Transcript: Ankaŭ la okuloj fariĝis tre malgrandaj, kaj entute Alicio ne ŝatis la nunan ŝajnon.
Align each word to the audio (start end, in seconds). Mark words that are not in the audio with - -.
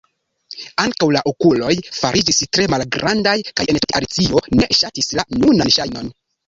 Ankaŭ 0.83 1.09
la 1.15 1.21
okuloj 1.31 1.75
fariĝis 1.99 2.41
tre 2.57 2.67
malgrandaj, 2.77 3.37
kaj 3.53 3.69
entute 3.75 4.01
Alicio 4.01 4.47
ne 4.59 4.75
ŝatis 4.83 5.17
la 5.21 5.33
nunan 5.43 5.79
ŝajnon. 5.81 6.15